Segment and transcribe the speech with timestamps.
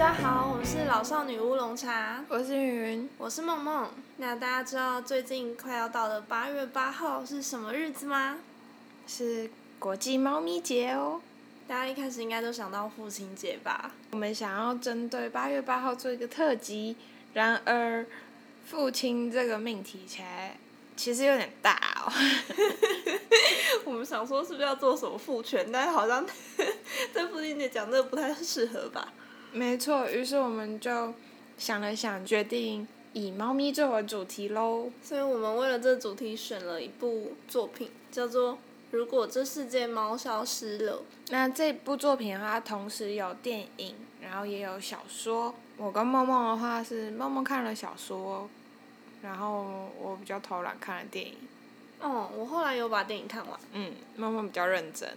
[0.00, 3.86] 家好，我是老少女乌龙茶，我是云云，我是梦梦。
[4.16, 8.38] 那大家知道最近快要到的八月八号是什么日子吗？
[9.06, 11.20] 是国际猫咪节哦。
[11.68, 13.90] 大家一开始应该都想到父亲节吧？
[14.12, 16.96] 我们想要针对八月八号做一个特辑，
[17.34, 18.06] 然而
[18.64, 20.56] 父亲这个命题起来
[20.96, 22.12] 其实有点大哦。
[23.84, 26.24] 我们想说是不是要做什么父权，但是好像
[27.12, 29.06] 在父亲节讲这个不太适合吧？
[29.52, 31.12] 没错，于是我们就
[31.58, 34.90] 想了想，决定以猫咪作为主题喽。
[35.02, 38.54] 所以我们为了这主题选了一部作品，叫做
[38.92, 40.98] 《如果这世界猫消失了》。
[41.30, 45.54] 那这部作品的话，同时有电影，然后也有小说。
[45.76, 48.48] 我跟梦梦的话是梦梦看了小说，
[49.22, 51.34] 然后我比较偷懒看了电影。
[52.00, 53.58] 哦，我后来有把电影看完。
[53.72, 55.08] 嗯，梦梦比较认真。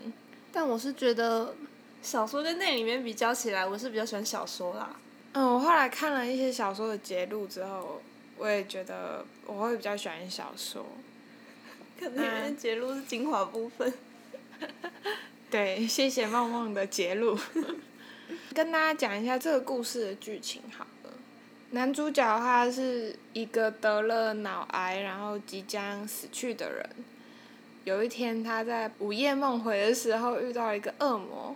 [0.52, 1.54] 但我是觉得。
[2.04, 4.94] 小说跟电影里面比较起来，我是比较喜欢小说啦。
[5.32, 8.02] 嗯，我后来看了一些小说的节录之后，
[8.38, 10.86] 我也觉得我会比较喜欢小说。
[11.98, 13.92] 可能因为节录是精华部分。
[15.50, 17.40] 对，谢谢梦梦的节录。
[18.54, 21.10] 跟大家讲一下这个故事的剧情好了。
[21.72, 26.90] 男主角他是一个得了脑癌，然后即将死去的人。
[27.86, 31.56] 有一天他在午夜梦回的时候遇到了一个恶魔。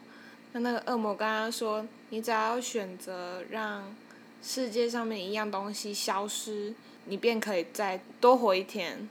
[0.57, 3.95] 那那个恶魔刚刚说：“你只要选择让
[4.41, 6.73] 世界上面一样东西消失，
[7.05, 9.07] 你便可以再多活一天。”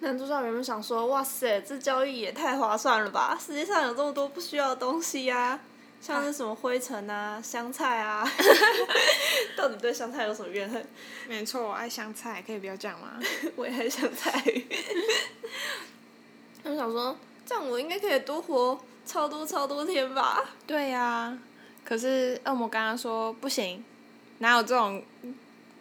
[0.00, 3.38] 男主角原本想说：“哇塞，这交易也太划算了吧！
[3.40, 5.60] 世界上有这么多不需要的东西呀，
[6.00, 8.28] 像是什么灰尘啊、香菜啊。
[9.56, 10.84] ”到底对香菜有什么怨恨？
[11.28, 13.20] 没错，我爱香菜，可以不要这样吗？
[13.54, 14.42] 我也爱香菜。
[16.64, 17.16] 他们想说，
[17.46, 18.80] 这样我应该可以多活。
[19.06, 20.44] 超多超多天吧。
[20.66, 21.36] 对呀，
[21.84, 23.84] 可是恶魔刚刚说不行，
[24.38, 25.02] 哪有这种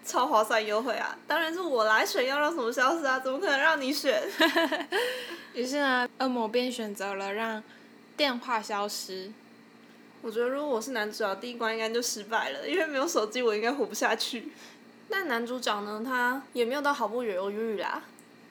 [0.06, 1.17] 超划算优惠啊？
[1.25, 4.22] 当然是我来选要让什么消失啊，怎么可能让你选？
[5.53, 7.63] 于是呢，恶魔便选择了让
[8.17, 9.31] 电话消失。
[10.22, 14.51] 我觉得如果我是男主角，第一关应该就失败了，因为没有手机，我应该活不下去。
[15.09, 18.01] 但男主角呢，他也没有到毫不犹豫啦，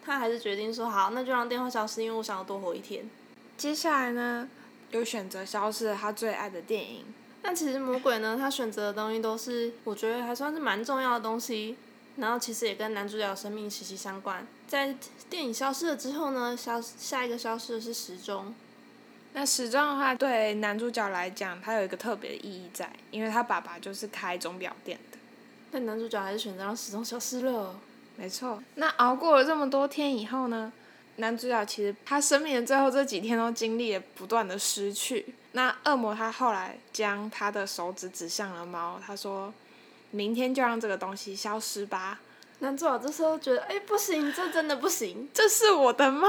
[0.04, 3.08] 他还是决定说好，那就让电话消失，因为我想要多活一天。
[3.56, 4.48] 接下来呢？
[4.92, 7.04] 有选择消失了他最爱的电影，
[7.42, 11.76] 但其实魔鬼呢，他选择的东西都是我觉得还算是蛮重要的东西，
[12.16, 14.46] 然后其实也跟男主角生命息息相关。
[14.68, 14.94] 在
[15.28, 18.54] 电影消失了之后呢，消下一个消失的是时钟。
[19.34, 25.18] 那时钟的话，对男主角来讲，它有一个特别的意义在，因为他爸爸就是开钟表店的。
[25.70, 27.74] 但男主角还是选择让时钟消失了。
[28.16, 28.62] 没错。
[28.74, 30.70] 那熬过了这么多天以后呢？
[31.16, 35.34] 男主角其实他生命的最后这几天都经历了不断的失去。
[35.52, 39.52] 那恶魔他后来将他的手指指向了猫，他说
[40.10, 42.20] ：“明天就让这个东西消失吧。”
[42.60, 46.28] 男主角这时候觉得：“哎，不行，这真的不行，这是我的猫，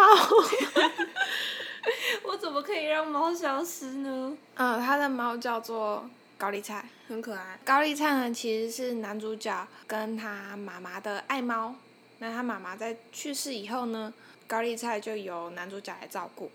[2.24, 7.58] 我怎么可以让猫消失呢？”嗯，他的猫叫做高丽菜，很可爱。
[7.64, 11.74] 高丽菜呢，其实是男主角跟他妈妈的爱猫。
[12.24, 14.14] 那他妈妈在去世以后呢？
[14.48, 16.50] 高丽菜就由男主角来照顾，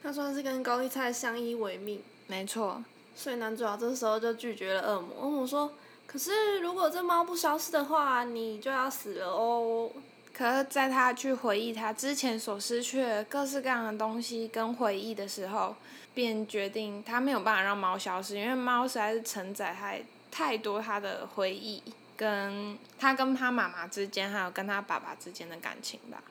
[0.00, 2.00] 他算是跟高丽菜相依为命。
[2.28, 2.84] 没错，
[3.16, 5.16] 所以男主角这时候就拒绝了恶魔。
[5.22, 5.72] 恶魔说
[6.06, 9.90] ：“可是如果这猫不消失的话，你就要死了哦。”
[10.32, 15.74] 可是，在他去回忆他之前所失去的各式各样的东西跟回忆的时候，
[16.14, 21.82] 便决定他没有办法让猫消失，因为猫实在是承载太太多他的回忆，
[22.18, 26.22] 跟他跟他妈妈之间，还有跟他爸爸之间的感情吧。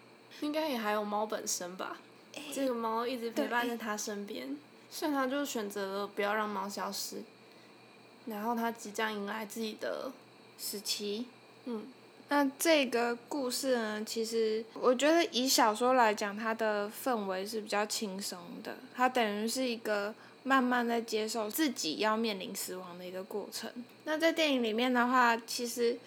[0.42, 1.98] 应该也还有猫本身吧，
[2.54, 4.56] 这个猫一直陪伴在他身边，
[4.92, 7.24] 所以他就选择了不要让猫消失。
[8.26, 10.12] 然后他即将迎来自己的
[10.60, 11.26] 时期。
[11.66, 11.88] 嗯，
[12.28, 18.76] 那这个故事呢，其实我觉得以小说来讲，它的氛围是比较轻松的。
[18.94, 20.14] 它等于是一个
[20.48, 23.70] 慢慢在接受自己要面临死亡的一个过程。
[24.06, 25.98] 那在电影里面的话，其实，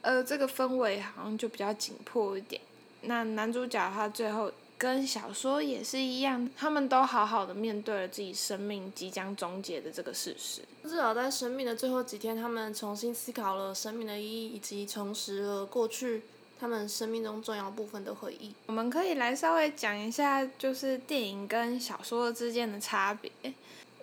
[0.00, 2.60] 呃，这个氛围好像就比较紧迫一点。
[3.02, 10.62] 那男主角他最后跟小说也是一样，他们都好好的面对了自己生命即将终结的这个事实。
[10.82, 16.22] 至少在生命的最后几天，他们重新思考了生命的意义，以及重拾了过去
[16.58, 18.54] 他们生命中重要部分的回忆。
[18.66, 23.30] 我们可以来稍微讲一下，就是电影跟小说之间的差别。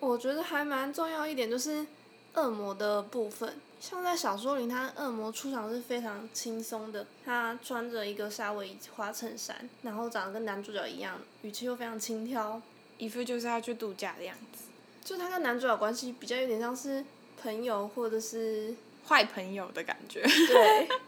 [0.00, 1.86] 我觉得还蛮重要一点，就是
[2.34, 3.54] 恶魔的部分。
[3.80, 7.06] 像在小说里，他恶魔出场是非常轻松的。
[7.24, 12.62] 他穿着一个夏威夷花衬衫，然后长得跟男主角一样，语气又非常轻佻，
[12.98, 14.64] 一副就是要去度假的样子。
[15.04, 17.04] 就他跟男主角关系比较有点像是
[17.42, 18.74] 朋友或者是
[19.06, 20.22] 坏朋友的感觉。
[20.22, 20.88] 对。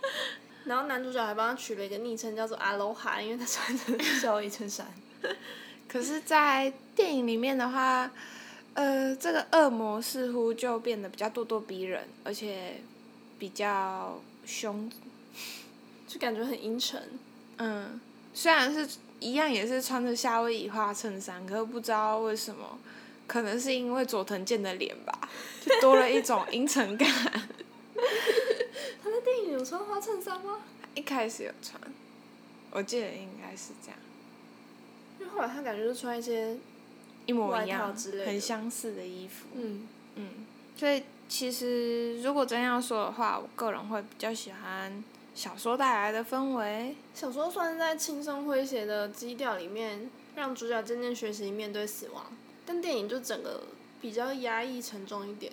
[0.67, 4.87] 然后男主角还帮他取了一个昵称，叫做阿罗哈，因为他穿着夏威夷衬衫。
[5.89, 8.11] 可是，在电影里面的话，
[8.75, 12.81] 呃，这个恶魔似乎就变得比较咄咄逼人，而且
[13.39, 14.91] 比较凶，
[16.09, 17.01] 就感觉很阴沉。
[17.59, 18.01] 嗯，
[18.35, 22.79] 虽然是一样，也是穿着夏威夷花衬衫，可是不知道为什么，
[23.29, 25.29] 可能是因为佐藤健的脸吧，
[25.65, 27.09] 就多了一种阴沉感。
[29.03, 30.61] 他在电影有穿花衬衫吗？
[30.95, 31.81] 一开始有穿，
[32.71, 33.99] 我记得应该是这样。
[35.19, 36.57] 因为后来他感觉就穿一些
[37.27, 39.47] 一模一样、之类很相似的衣服。
[39.55, 40.29] 嗯嗯，
[40.77, 45.03] 所以其实如果真要说的话，我个人会比较喜欢
[45.35, 46.95] 小说带来的氛围。
[47.15, 52.27] 小说算是在轻松诙谐的基调里面，让主角渐渐学习面对死亡，
[52.65, 53.65] 但电影就整个
[54.01, 55.53] 比较压抑沉重一点，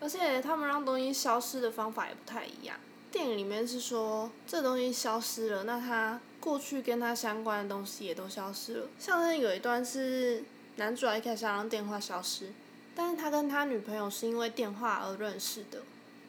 [0.00, 2.76] 而且他们让东西消失的方法也不太一样。
[3.12, 8.88] 电影里面是说这东西消失了，那它过去跟它相关的东西也都消失了。
[8.98, 10.44] 像是有一段是
[10.76, 12.52] 男主角一开始想让电话消失，
[12.94, 15.80] 但是他跟他女朋友是因为电话而认识的，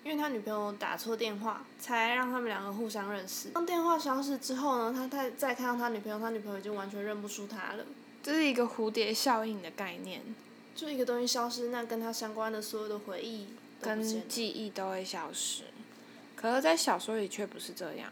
[0.06, 3.50] 因为他女朋友打错电话，才让他们两个互相认识。
[3.50, 7.84] 当电话消失之后呢，他再再看到他女朋友，他女朋友已经完全认不出他了。
[8.24, 10.22] 这是一个蝴蝶效应的概念，
[10.74, 13.48] 就一个东西消失，那跟他相关的所有的回忆
[13.82, 15.64] 跟记忆都会消失。
[16.36, 18.12] 可是，在小说里却不是这样。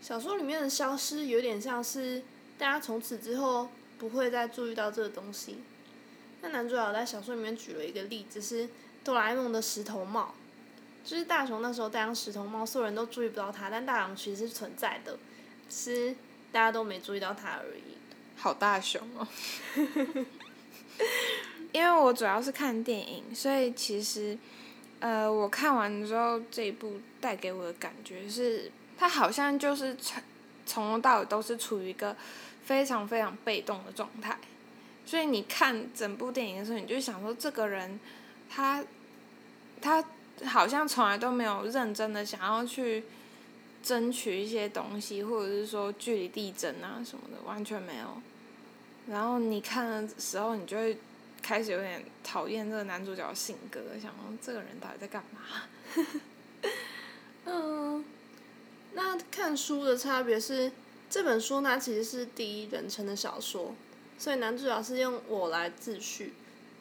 [0.00, 2.22] 小说里面的消失有点像是
[2.58, 5.58] 大家从此之后不会再注意到这个东西。
[6.42, 8.68] 那男主角在小说里面举了一个例子是
[9.02, 10.34] 哆啦 A 梦的石头帽，
[11.02, 15.18] 就是大雄那时候戴上石头帽，所有人都注意不到他，但大雄其实是存在的，
[15.70, 16.16] 只是
[16.52, 17.96] 大家都没注意到他而已。
[18.36, 19.26] 好大雄哦！
[21.72, 24.36] 因为我主要是看电影，所以其实，
[25.04, 30.22] 呃，我看完之后这一部带给我的感觉是，他好像就是从
[30.64, 32.16] 从头到尾都是处于一个
[32.64, 34.38] 非常非常被动的状态，
[35.04, 38.00] 所以你看整部电影的时候，你就想说这个人，
[38.48, 38.82] 他，
[39.82, 40.02] 他
[40.46, 43.04] 好像从来都没有认真的想要去
[43.82, 48.06] 争取一些东西，或者是说据理力争啊什么的，完全没有。
[49.06, 50.96] 然后你看的时候，你就会
[51.44, 55.40] 开始有点讨厌这个男主角的性格，想说这个人到底在干嘛？
[57.44, 58.02] 嗯，
[58.94, 60.72] 那看书的差别是，
[61.10, 63.74] 这本书它其实是第一人称的小说，
[64.18, 66.32] 所以男主角是用我来自序。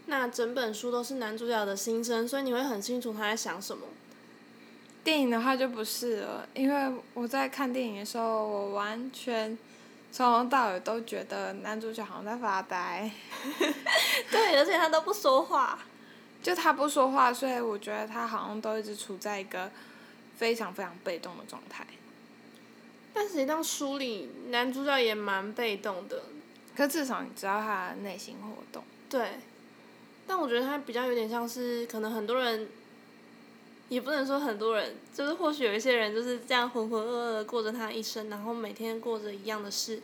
[0.05, 3.85] 那整本书都是男主角的心声，所以你会很清楚他在想什么。
[5.03, 9.57] 电影的话就不是了，因为我在看电影的时候，我完全
[10.13, 13.09] 从头到尾都觉得男主角好像在发呆，
[14.29, 15.79] 对，而且他都不说话。
[16.43, 19.71] 就他不说话，所以我觉得他好像都一直处在一个
[20.37, 21.83] 非常非常被动的状态。
[23.11, 26.21] 但实际上书里男主角也蛮被动的，
[26.75, 28.83] 可至少你知道他的内心活动。
[29.09, 29.39] 对。
[30.27, 32.69] 但我觉得他比较有点像是，可能很多人，
[33.89, 40.01] 也不能说很多人，就是或许有一些人就是这样浑浑噩噩的过着他一生，然后每天过着一样的事，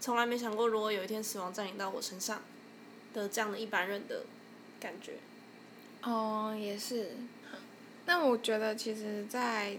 [0.00, 2.42] 从来没想过如果有一天死亡降临到我身上
[3.14, 4.24] 的这样的一般人的
[4.80, 5.14] 感觉。
[6.02, 7.12] 哦，也是。
[8.04, 9.78] 那我觉得其实，在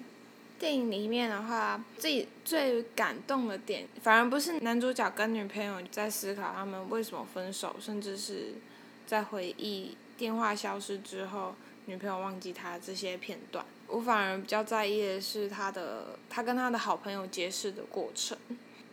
[0.58, 8.54] 电影里面的话，自己最感动的点，反而不是男主角跟女朋友在思考他们为什么分手，甚至是
[9.06, 11.54] 在回忆电话消失之后，
[11.86, 13.66] 女朋友忘记他这些片段。
[13.88, 18.38] 我反而比较在意的是他的，他跟他的好朋友结识的过程，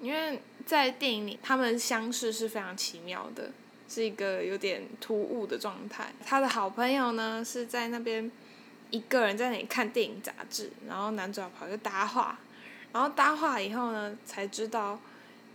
[0.00, 3.50] 因为在电影里他们相识是非常奇妙的。
[3.92, 6.12] 是一个有点突兀的状态。
[6.24, 8.30] 他的好朋友呢是在那边
[8.90, 12.38] 一个人在那里看电影杂志，然后男主角跑去搭话，
[12.92, 14.96] 然后搭话以后呢才知道，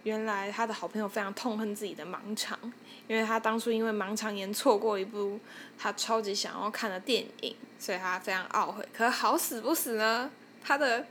[0.03, 2.59] 原来他的好朋友非常痛恨自己的盲肠，
[3.07, 5.39] 因为他当初因为盲肠炎错过一部
[5.77, 8.87] 他超级想要看的电影，所以他非常懊悔。
[8.93, 10.29] 可好死不死呢，
[10.63, 11.05] 他的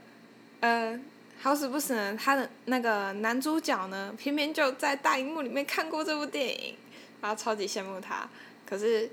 [0.59, 0.99] 呃
[1.41, 6.75] 好死不死呢，他的那个男主角呢偏偏就在大荧幕里面看过这部电影。
[7.21, 8.29] 然后超级羡慕他，
[8.69, 9.09] 可是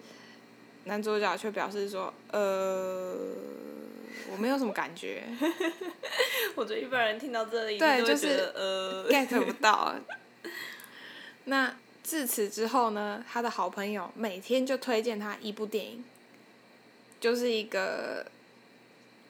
[0.85, 3.17] 男主角却表示说：“呃，
[4.31, 5.23] 我没有什么感觉。
[6.55, 9.95] 我觉得一般人听到这里，对，就就是呃 get 不到。
[11.45, 16.05] 那自此之后呢，他的好朋友每天就推荐他一部电影，
[17.21, 18.27] 就是一个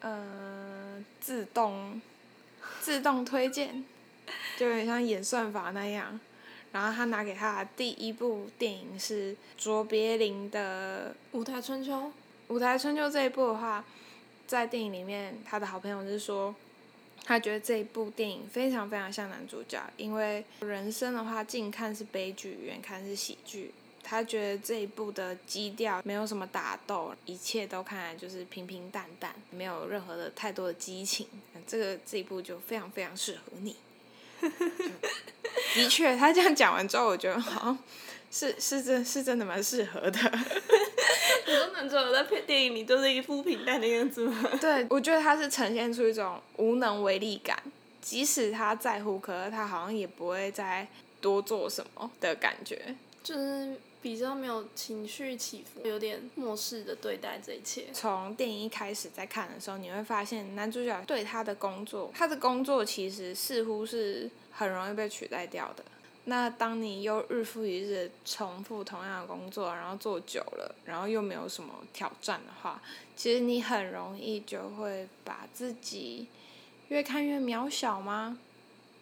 [0.01, 2.01] 呃自动
[2.81, 3.83] 自动推荐，
[4.57, 6.19] 就有点像演算法那样。
[6.71, 11.93] 然后他拿给他的第一部电影是卓别林的舞台春秋，
[12.47, 13.85] 《舞台春秋这一部的话，
[14.47, 16.55] 在电影里面，他的好朋友是说，
[17.23, 23.71] 他觉得这一部电影非常非常像男主角，因为人生的话，近看是悲剧，远看是喜剧。
[24.05, 31.25] 他觉得这一部的基调没有什么打斗，一切都看来就是平平淡淡，没有任何的太多的激情。
[31.65, 33.77] 这个这一部就非常非常适合你。
[35.73, 37.77] 的确，他这样讲完之后，我觉得好像
[38.33, 40.09] 是是真，是真的蛮适合的。
[41.45, 44.49] 你说男主角在片电影里就是一副平淡的样子吗？
[44.59, 47.61] 对，我觉得他是呈现出一种无能为力感，
[48.01, 50.87] 即使他在乎，可是他好像也不会再
[51.21, 52.95] 多做什么的感觉。
[53.21, 57.85] 就是比较没有情绪起伏，有点漠视的对待这一切。
[57.93, 65.85] 从电影一开始在看的时候，你会发现男主角对他的工作，他的工作其实似乎是很容易被取代掉的。
[66.25, 72.81] 那当你又日复一日重复同样的工作，然后做久了，然后又没有什么挑战的话，
[73.15, 76.27] 其实你很容易就会把自己
[76.87, 78.37] 越看越渺小吗？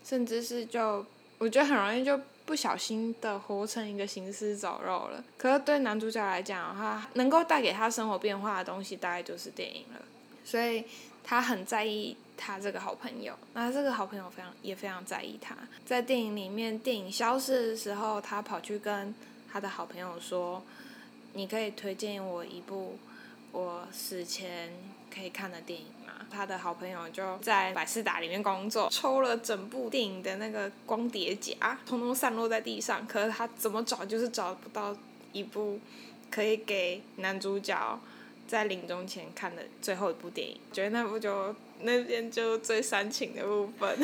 [0.04, 1.06] 甚至是就
[1.38, 2.20] 我觉得很容易就。
[2.44, 5.24] 不小心的活成一个行尸走肉了。
[5.38, 10.02] 可是对男主角来讲的话，能够带给他生活变化的东西，大概就是电影了。
[10.44, 10.84] 所以
[11.24, 15.56] 他很在意他这个好朋友，那这个好朋友非常也非常在意他。
[15.86, 19.14] 在电影里面，电影消失的时候，他跑去跟
[19.54, 20.64] 他的好朋友说
[21.34, 22.98] ：“你可以推荐我一部
[23.52, 24.74] 我死前
[25.14, 33.06] 可以看的电影吗。”他的好朋友就在百事达里面工作，抽了整部电影的那个光碟夹，通通散落在地上。
[33.06, 34.96] 可是他怎么找就是找不到
[35.32, 35.80] 一部
[36.32, 38.00] 可以给男主角
[38.48, 40.58] 在临终前看的最后一部电影。
[40.72, 43.98] 觉得那部就那边就最煽情的部分。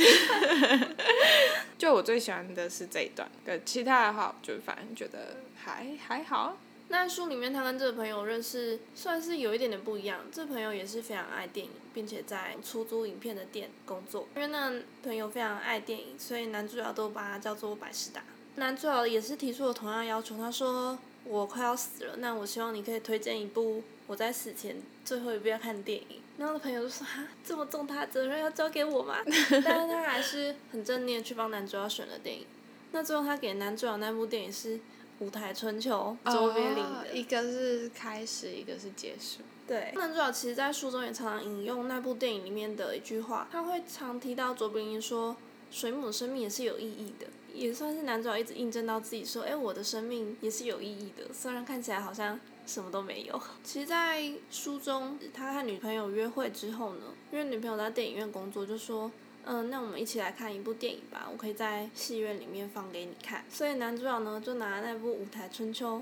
[1.78, 6.58] 就我最喜欢的是这一段，跟其他的话，就反正觉得还还好。
[6.90, 10.22] 那书里面，他跟这个朋友认识，算是有一点点不一样。
[10.32, 14.28] 这朋友也是非常爱电影，并且在出租影片的店工作。
[14.36, 18.24] 因为那朋友非常爱电影，所以男主角都把他叫做百事达。
[18.56, 29.18] 男主角也是提出了同样要求，他说：“我快要死了，那我希望你可以推荐一部我在死前最后一部要看的电影。”然后的朋友就说：“哈，这么重大责任要交给我吗？”
[29.66, 32.46] 但是他还是很正念去帮男主角选了电影。
[32.92, 34.80] 那最后他给男主角那部电影是。
[35.20, 39.40] 舞台春秋周边里的，一个是开始，一个是结束。
[39.66, 45.36] 对，男主角其实，在书中也常常引用那部电影里面的一句话，他会常提到卓别林说
[45.72, 59.10] ：“水母的生命也是有意义的。”也算是男主角一直印证到自己说：“哎，我的生命也是有意义的，虽然看起来好像什么都没有。”其实，在书中，他和女朋友约会之后呢，因为女朋友在电影院工作，就说。
[59.50, 63.46] 嗯，那我们一起来看一部电影吧，我可以在戏院里面放给你看。
[63.50, 66.00] 所以男主角呢，就拿那部《舞台春秋》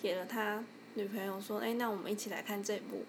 [0.00, 3.04] 给了他女朋友，说：“哎，那我们一起来看这部。”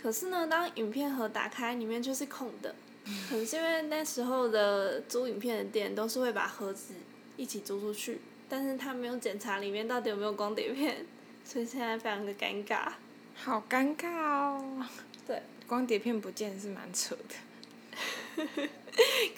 [0.00, 2.74] 可是呢，当影片盒打开，里面就是空的。
[3.28, 6.94] 可能是因为那时候的租影片的店都是会把盒子
[7.36, 11.04] 一起租出去，但是他没有检查里面到底有没有光碟片，
[11.48, 12.92] 所以现在非常的尴尬。
[13.34, 14.84] 好尴尬哦。
[15.26, 15.40] 对。
[15.66, 17.34] 光碟片不见是蛮扯的。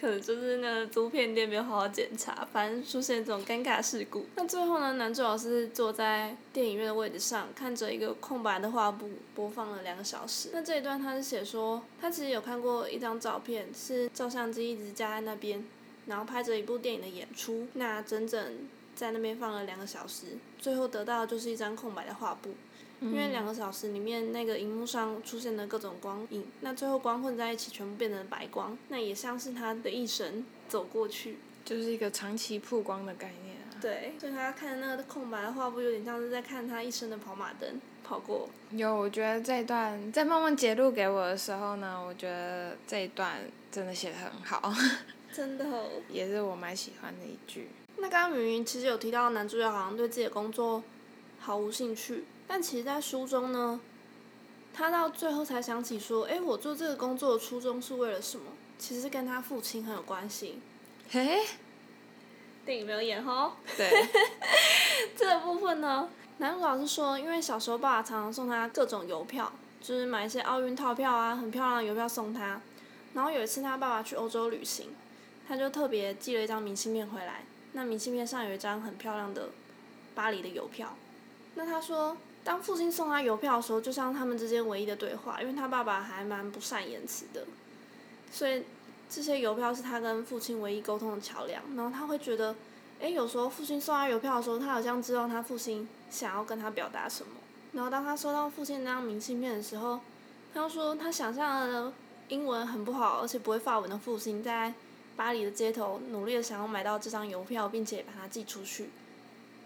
[0.01, 4.27] 可能就是那个租片店没有好好检查，反正出现这种尴尬事故。
[4.35, 10.51] 那最后呢，男主角是坐在电影院的位置上，看着一个空白的画布播放了两个小时。
[10.53, 15.65] 那这一段他是写说，他其实有看过一张照片，是照相机一直架在那边，
[16.07, 17.69] 然后拍着一部电影的演出。
[17.75, 18.53] 那整整
[19.01, 22.51] 在那边放了两个小时，最后得到的就是一张空白的画布。
[23.01, 33.81] 因为两个小时里面，那个荧幕上出现的各种光影，那最后光混在一起，全部变成白光，那也像是他的一生走过去，就是一个长期曝光的概念啊。
[33.81, 38.51] 对，所以他看那个空白的画布，有点像是在看他一生的跑马灯跑过。
[38.73, 43.41] 有，我觉得这一段在梦梦截录给我的时候呢，我觉得这一段
[43.73, 44.71] 真的写的很好。
[45.33, 45.65] 真的。
[46.13, 47.69] 也是我蛮喜欢的一句。
[48.01, 50.83] 那刚刚明明其实有提到男主角好像对自己的工作
[51.39, 52.25] 毫无兴趣。
[52.47, 53.79] 但其实，在书中呢，
[54.75, 58.47] 他到最后才想起说：“哎，我做这个工作的初衷是为了什么？
[58.79, 60.59] 其实跟他父亲很有关系。”
[61.11, 61.45] 嘿，
[62.67, 63.53] 电影没有演哦。
[63.77, 63.89] 对。
[65.17, 72.61] 这个部分呢，男主老师说，因为小时候爸爸常常送他各种邮票，就是买一些奥运套票啊，很漂亮的邮票送他。
[73.15, 74.89] 然后有一次他爸爸去欧洲旅行，
[75.47, 77.45] 他就特别寄了一张明信片回来。
[77.73, 79.51] 那明信片上有一张很漂亮的
[80.15, 80.95] 巴黎的邮票。
[81.55, 82.17] 那他说。
[82.43, 87.45] 当父亲送他邮票的时候，就像他们之间唯一的对话，因为他爸爸还蛮不善言辞的，
[88.33, 88.65] 所以
[89.11, 91.63] 这些邮票是他跟父亲唯一沟通的桥梁。
[91.77, 92.57] 然后他会觉得，
[92.99, 97.33] 哎，有时候父亲送他邮票的时候，他好像知道他父亲想要跟他表达什么。
[97.73, 100.01] 然后当他收到父亲那张明信片的时候，
[100.55, 101.93] 他又说他想象的
[102.29, 104.73] 英文很不好，而且不会法文的父亲在
[105.21, 108.89] 巴黎的街头努力的想要买到这张邮票，并且把它寄出去。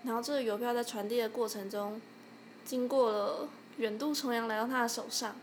[0.02, 2.02] 然后这个邮票在传递的过程中，
[2.64, 5.36] 经过了远渡重洋来到他的手上。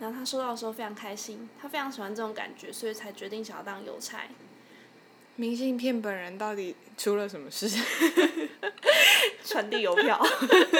[0.00, 4.22] 然后他收到的时候非常开心，他非常喜欢这种感觉，所以才决定想要当邮差。
[5.36, 7.68] 明信片本人到底出了什么事？
[9.46, 10.20] 传递邮票。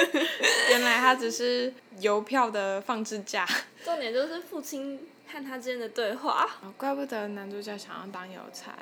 [0.71, 3.47] 原来他只是邮票的放置架。
[3.85, 6.49] 重点就是父亲和他之间的对话。
[6.77, 8.73] 怪不得男主角想要当邮差。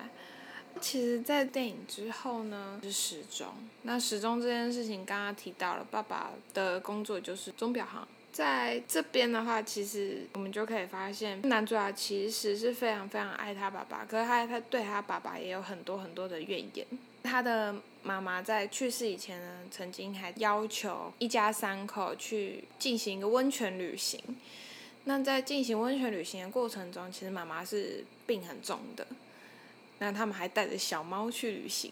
[0.81, 3.47] 其实，在电影之后呢，是时钟。
[3.83, 8.05] 那时钟这件事情，刚刚提到了，爸爸的工作就是钟表行。
[8.33, 16.85] 在这边的话，其实我们就可以发现，男主角其实是非常非常爱他爸爸，可是他他对他爸爸也有很多很多的怨言。
[17.23, 17.73] 他的
[18.03, 24.21] 妈妈在去世以前呢，曾经还要求一家三口去进行一个温泉旅行。
[25.05, 29.07] 那在进行温泉旅行的过程中，其实妈妈是病很重的。
[29.99, 31.91] 那他们还带着小猫去旅行，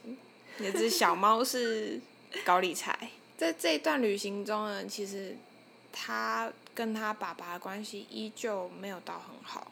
[0.58, 2.00] 那只小猫是
[2.46, 3.10] 高丽菜。
[3.38, 5.36] 在这一段旅行中呢，其实。
[5.96, 9.72] 他跟他爸爸的关系依旧没有到很好，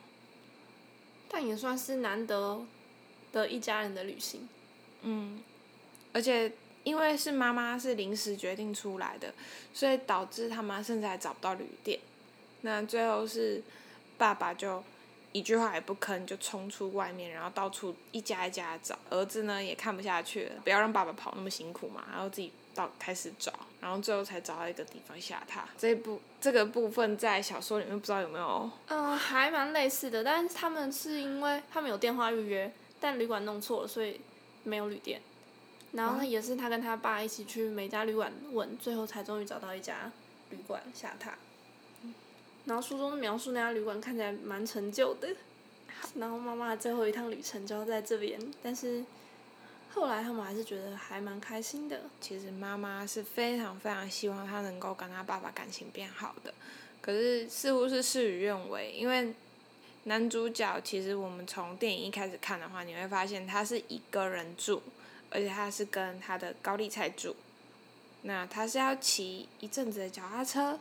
[1.27, 2.63] 但也算是难得
[3.31, 4.47] 的一家人的旅行。
[5.01, 5.41] 嗯，
[6.13, 6.51] 而且
[6.83, 9.33] 因为是妈妈是临时决定出来的，
[9.73, 11.99] 所以导致他妈甚至还找不到旅店。
[12.61, 13.61] 那最后是
[14.17, 14.83] 爸爸就
[15.31, 18.97] 一句话也不吭，就冲出外面，然后到处一家一家找。
[19.09, 22.51] 儿子呢也看不下去了，不要让爸爸跑那么辛苦嘛，然后自己。
[22.73, 23.51] 到开始找，
[23.81, 25.59] 然后最后才找到一个地方下榻。
[25.77, 28.71] 这部这个部分在小说里面不知道有没有？
[28.87, 34.21] 嗯，还蛮类似的，但是他们是因为他们有电话预约，但旅馆弄错了，所以
[34.63, 35.21] 没有旅店。
[35.91, 40.09] 然后也是他跟他爸一起去每家旅馆问，最后才终于找到一家
[40.51, 41.31] 旅馆下榻。
[42.65, 45.29] 然后书中描述那家旅馆看起来蛮陈旧的，
[46.15, 49.03] 然后妈妈最后一趟旅程就要在这边，但是。
[49.93, 52.03] 后来他们还是觉得还蛮开心的。
[52.21, 56.53] 其实妈妈是非常非常希望他能够跟他爸爸感情变好的，
[57.01, 58.93] 可是似乎是事与愿违。
[58.95, 59.33] 因为
[60.05, 64.81] 男主角其实我们从电影一开始看的话，你会发现他是一个人住，
[65.29, 67.35] 而且他是跟他的高丽菜住。
[68.21, 70.79] 那他是要骑一阵子的脚踏车，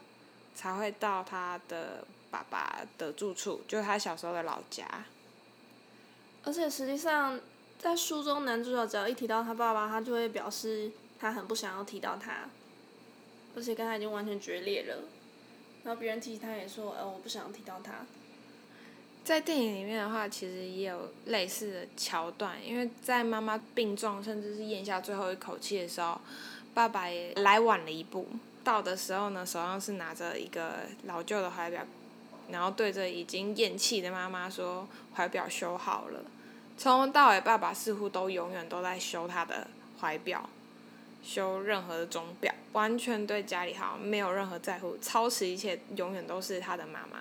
[0.54, 4.84] 才会到他的爸爸的住处，就是他小时候的老家。
[6.44, 7.38] 而且实际上。
[7.82, 12.46] 在书中，男主角只要一提到他爸爸，他就会表示他很不想要提到他，
[13.56, 14.96] 而且跟他已经完全决裂了。
[15.82, 18.04] 然后别人提起他，也说：“呃，我不想提到他。”
[19.24, 26.20] 在电影里面的话，其实也有类似的桥段，因为在妈妈病重，甚至是咽下最后一口气的时候，
[26.74, 28.26] 爸爸也来晚了一步。
[28.62, 31.84] 到的时候呢，手上是拿着一个老旧的怀表，
[32.50, 36.20] 然后对着已经咽气的妈妈说：“怀表修好了。”
[36.76, 39.66] 从头到尾，爸爸似乎都永远都在修他的
[40.00, 40.48] 怀表，
[41.22, 47.18] 修任何的钟表，完全对家里好，没有任何在乎，操持一切，永远都是他的妈妈。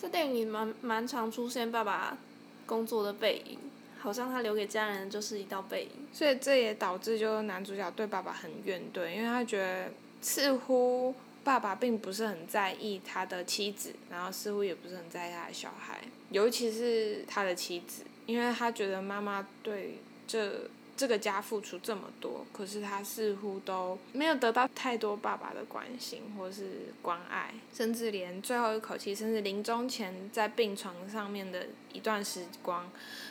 [0.00, 2.16] 这电影里蛮蛮常出现爸爸
[2.64, 3.58] 工作的背影，
[3.98, 5.90] 好像他留给家人的就是一道背影。
[6.12, 16.00] 所以这也导致就男主角对爸爸很怨怼，因为他觉得似乎爸爸并不是很在意他的妻子，然后似乎也不是很在意他的小孩，
[16.30, 18.02] 尤其是他的妻子。
[18.26, 32.90] 因为他觉得妈妈对这这个家付出这么多，可是他似乎都没有得到太多爸爸的关心或是关爱，甚至连最后一口气，甚至临终前在病床上面的一段时光，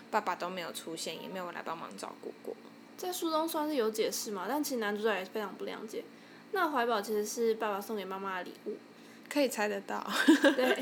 [0.09, 2.55] 爸爸都没有出现，也没有来帮忙照顾过。
[2.95, 6.05] 在书中算是有解释嘛，但其实男主角也非常不谅解。
[6.55, 8.77] 那怀表其实是爸爸送给妈妈的礼物，
[9.29, 10.03] 可以猜得到。
[10.41, 10.77] 对。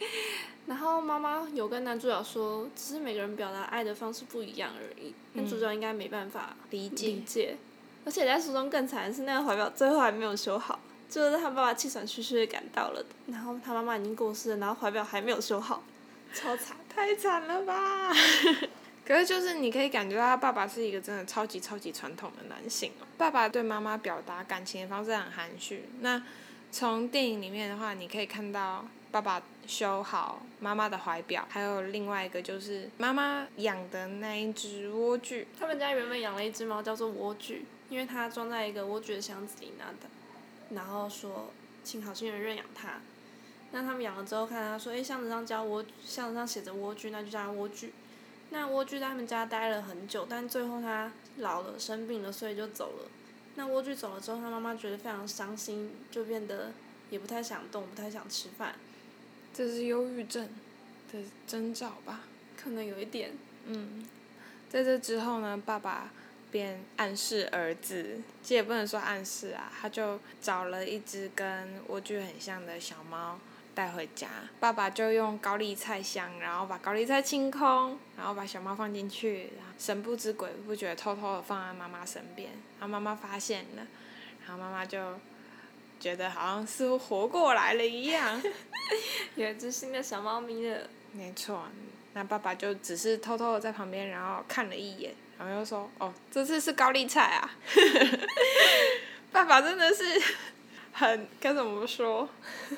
[0.66, 5.14] 然后妈妈有跟男主角说，只是每个人表达爱的方式不一样而已。
[5.32, 7.56] 男主角应该没办法理解。
[8.04, 15.82] 而且在书中更惨的是，那个怀表最后还没有修好，就是他爸爸气喘吁吁的赶到了，然后他妈妈已经过世了，然后怀表还没有修好，
[16.32, 18.12] 超惨，太惨了吧！
[19.10, 23.06] 可是就是你可以感觉到他爸爸是一个真的超级超级传统的男性哦。
[23.18, 25.86] 爸爸对妈妈表达感情的方式很含蓄。
[25.98, 26.22] 那
[26.70, 28.86] 从电影里面的话，你可以看到。
[29.12, 35.44] 爸爸修好妈妈的怀表，还有另外一个就是妈妈养的那一只莴苣。
[35.58, 40.08] 他们家原本养了一只猫，叫做莴苣，因为它装在一个莴苣的箱子里拿的，
[40.76, 41.50] 然后说
[41.82, 43.00] 请好心人认养它。
[43.72, 47.88] 那他们养了之后，看他说，哎，箱子上叫莴，箱子上写着莴苣，那就叫它莴苣。
[48.50, 53.10] 那蜗居在他们家待了很久，但最后他老了生病了，所以就走了。
[53.56, 56.72] 那蜗居走了之后，他妈妈觉得非常伤心，就变得。
[57.10, 58.72] 也不太想动，不太想吃饭。
[59.52, 60.48] 这是忧郁症
[61.12, 62.20] 的征兆吧？
[62.56, 63.32] 可能有一点。
[63.66, 64.08] 嗯，
[64.68, 66.12] 在这之后呢，爸爸
[66.52, 73.40] 便暗示儿子，这也不能说暗示啊，他就找了一只跟蜗居很像的小猫
[73.80, 74.28] 带回家。
[74.60, 83.86] 爸爸就用高丽菜箱，然后把高丽菜清空，然后把小猫放进去，然后神不知鬼不觉偷偷的放在妈妈身边，然后妈妈发现了，
[84.46, 85.14] 然后妈妈就
[85.98, 88.42] 觉得好像似乎活过来了一样。
[89.34, 90.86] 有一只新的小猫咪了。
[91.12, 91.64] 没错，
[92.12, 97.50] 那爸爸就只是偷偷的在旁边，然后看了一眼，然后又说：“哦，这次是高丽菜啊。
[99.32, 100.04] ”爸爸真的是
[100.92, 102.28] 很该怎么说？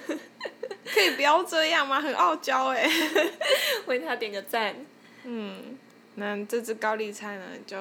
[0.93, 2.01] 可以不要这样吗？
[2.01, 2.89] 很傲娇哎。
[3.87, 4.75] 为他点个赞。
[5.25, 5.79] 嗯，
[6.17, 7.77] 那这只高丽菜呢，就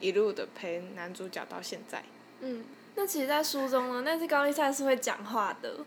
[0.00, 2.02] 一路的陪男主角到现在。
[2.40, 5.78] 嗯，那其实，在书中呢，那只高丽菜是会讲话的。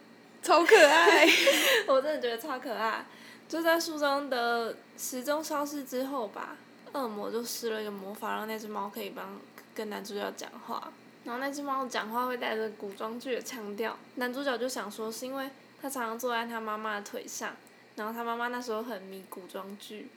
[0.41, 1.27] 超可爱，
[1.88, 3.05] 我真的觉得超可爱。
[3.49, 6.55] 就在书中的时钟消失之后吧，
[6.93, 9.39] 恶魔就施了一个魔法，让那只猫可以帮
[9.73, 10.91] 跟男主角讲话。
[11.25, 15.49] 然后那只猫讲话会带着古装剧的腔调，男主角就想说是因为
[15.82, 17.56] 他常常坐在他妈妈的腿上，
[17.96, 20.08] 然后他妈妈那时候很迷古装剧，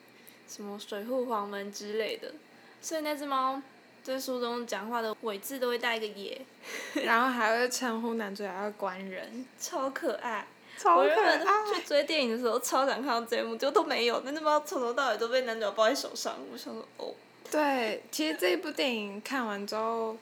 [0.49, 2.33] 什么水户黄门之类的，
[2.81, 3.61] 所以那只猫
[4.03, 6.40] 在书中讲话的尾字都会带一个野，
[7.05, 10.46] 然后还会称呼男主角叫官人，超可爱。
[10.79, 11.38] 超可爱。
[11.75, 17.12] 去追电影的时候超想看到这一幕，结果都没有，那只猫从头到尾都被男主角抱在手上，我想说哦。
[17.51, 20.16] 对，其实这一部电影看完之后，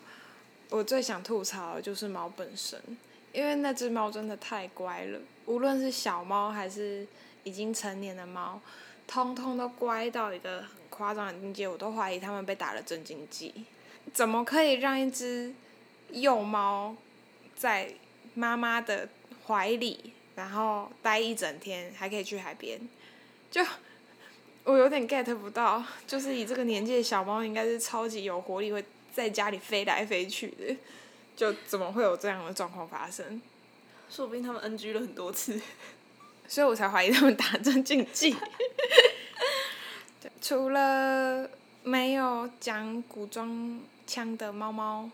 [0.70, 2.80] 我最想吐槽的就是猫本身，
[3.38, 7.06] 因为那只猫真的太乖了，无论是小猫还是
[7.44, 8.60] 已经成年的猫，
[9.06, 13.54] 通通都乖到一个很夸张的境界，我都怀疑它们被打了镇静剂。
[14.12, 15.54] 怎么可以让一只
[16.10, 16.96] 幼猫
[17.54, 17.92] 在
[18.34, 19.08] 妈妈的
[19.46, 20.14] 怀里？
[20.34, 22.80] 然后待一整天，还可以去海边，
[23.52, 23.64] 就
[24.64, 30.76] 我有点 get 不到，就是以这个年纪的小猫，应该是超级有活力，会在家里飞来飞去的，
[31.38, 33.40] 就怎么会有这样的状况发生？
[34.10, 35.60] 说不定他们 NG 了很多次，
[36.48, 38.34] 所以我才怀疑他们打针禁忌。
[40.42, 41.48] 除了
[41.84, 45.08] 没有讲古装腔的猫猫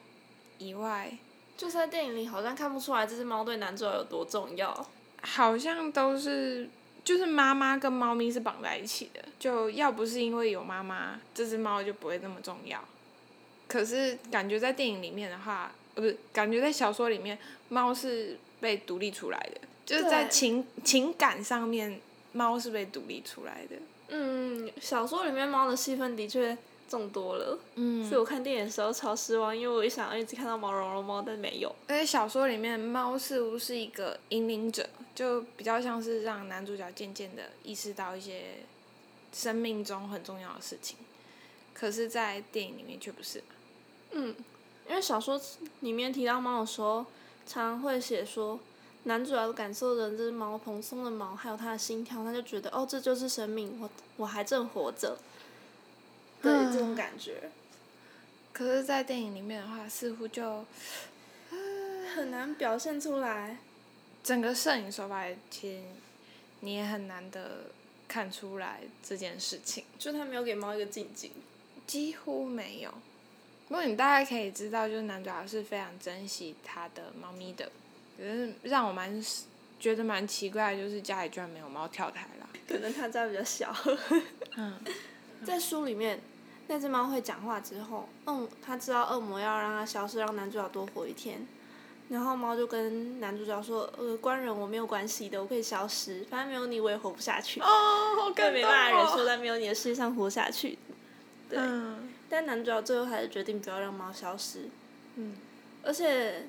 [0.56, 1.12] 以外，
[1.58, 4.88] 就是在电影里好像看不出来这只猫对男主角有多重要。
[5.20, 6.70] 好像都是，
[7.04, 12.82] 就是妈妈跟猫咪是绑在一起的，就要不是因为有妈妈，这只猫就不会那么重要。
[13.68, 22.00] 可是感觉在电影里面的话，呃，不是，感觉在小说里面，猫是被独立出来的，就是在情情感上面，
[22.32, 23.76] 猫是被独立出来的。
[24.08, 26.56] 嗯，小说里面猫的戏份的确。
[26.86, 31.74] 众多了，嗯所以我看电影的时候超失望，因为我一想一直看到毛茸茸猫，但没有。
[31.88, 38.58] 而且小说里面猫似乎是一个引领者，就比较像是让男主角渐渐的意识到一些
[39.32, 40.98] 生命中很重要的事情，
[41.72, 43.42] 可是，在电影里面却不是。
[44.12, 44.34] 嗯，
[44.88, 45.40] 因为小说
[45.80, 47.06] 里面提到猫的时候，
[47.46, 48.58] 常会写说，
[49.04, 55.18] 男主要感受着这只猫蓬松的毛，还有它的心跳，他就觉得哦，这就是生命，我我还正活着。
[56.42, 57.50] 对这种感觉，
[58.52, 60.66] 可是，在电影里面的话，似乎就
[62.14, 63.56] 很难表现出来。
[64.22, 65.82] 整个摄影手法其实
[66.60, 67.70] 你也很难的
[68.06, 69.84] 看出来这件事情。
[69.98, 71.30] 就他没有给猫一个静静，
[71.86, 72.92] 几乎没有。
[73.68, 77.70] 不过你大概可以知道，就是男主角是非常珍惜他的猫咪的。
[78.16, 79.24] 可是让我蛮
[79.80, 82.48] 觉得蛮奇怪，就是家里居然没有猫跳台了。
[82.68, 83.74] 可能他家比较小。
[84.56, 84.78] 嗯，
[85.44, 86.20] 在书里面。
[86.66, 91.46] 那只猫会讲话之后，嗯，它知道恶魔要让它消失，让男主角多活一天。
[92.08, 97.66] 然后猫就跟男主角说：“呃，官人我没有关系的，我可以消失，反正没有你我也活不下去。”哦，
[98.18, 100.78] 好感动没办法忍受在没有你的世界上活下去。
[101.50, 101.58] 对。
[102.34, 104.68] 但男主角最后还是决定不要让猫消失。
[105.14, 105.36] 嗯。
[105.84, 106.46] 而且，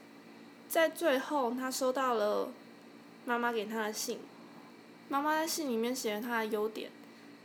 [0.68, 2.52] 在最后，他收到了
[3.26, 4.20] 妈妈给他的信。
[5.10, 6.90] 妈妈在信里面写了他的优点，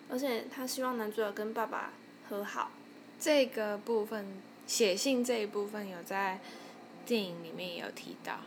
[0.08, 1.92] 而且他希望男主角跟爸爸。
[2.30, 2.70] 和好，
[3.18, 4.24] 这个部分
[4.64, 6.38] 写信这一部分有在
[7.04, 8.38] 电影里面也有提到，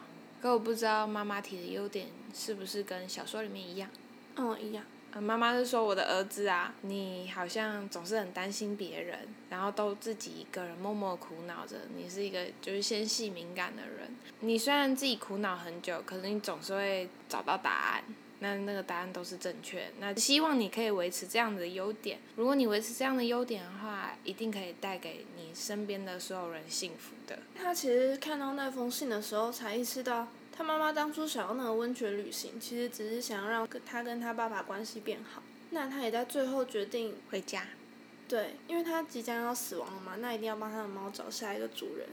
[0.41, 3.89] 可我不知道妈妈提的优点是不是跟小说里面一样。
[4.37, 4.85] 嗯，一样。
[5.21, 11.77] 妈妈是说我的儿子啊，你好像总是很担心别人，然后都自己一个人默默苦恼着。
[11.95, 18.03] 你是一个就是纤细敏感的人，你虽然自己苦恼很久，可是你总是会找到答案。
[18.39, 19.89] 那那个答案都是正确。
[20.01, 22.19] 那希望你可以维持这样的优点。
[22.35, 27.39] 如果你维持这样的优点的话，一定可以带给你身边的所有人幸福的。
[27.55, 35.41] 他其实看到那封信的时候，才意识到他妈妈当初想要那个温泉旅行，其实只是想要让跟他跟他爸爸关系变好。
[35.71, 37.65] 那他也在最后决定回家。
[38.27, 42.07] 对，因为他即将要死亡了嘛，那一定要帮他的猫找下一个主人。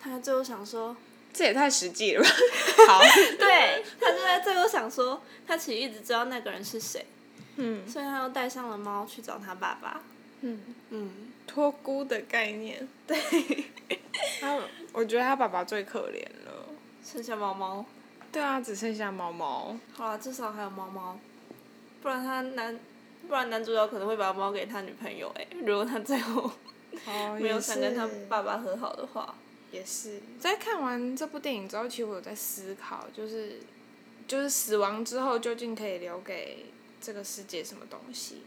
[0.00, 0.96] 他最后想说，
[1.32, 2.28] 这也太实际了吧？
[2.88, 3.00] 好。
[3.38, 7.04] 对，他就在最后想说，他其实一直知道那个人是谁。
[7.56, 7.86] 嗯。
[7.86, 10.02] 所以他又带上了猫去找他爸爸。
[10.40, 10.60] 嗯。
[10.90, 11.32] 嗯。
[11.46, 12.88] 托孤的概念。
[13.06, 13.18] 对。
[14.40, 14.58] 他，
[14.92, 16.63] 我觉得他爸爸最可怜了。
[17.04, 17.84] 剩下猫猫。
[18.32, 19.76] 对啊，只剩下猫猫。
[19.92, 21.18] 好啊，至少还有猫猫。
[22.02, 22.80] 不然他男，
[23.28, 25.46] 不然男主角可能会把猫给他女朋友哎。
[25.64, 26.50] 如果他最后
[27.38, 29.34] 没有想跟他爸爸和好的话。
[29.70, 30.20] 也是。
[30.38, 33.58] 在看完这部电影之后，其实我有在思考，就是，
[34.26, 36.66] 就是死亡之后究竟可以留给
[37.00, 38.42] 这个世界什么东西？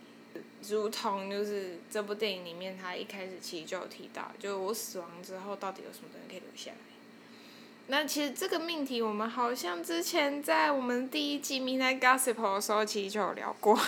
[0.69, 6.77] 如同就是这部电影里面，他一开始其实就有提到，就我死亡之后到底有什么东西可以留下来？
[7.89, 13.79] 那其实这个命题，我们好像之前在我们第一季《Midnight Gospel》的时候，其实就有聊过。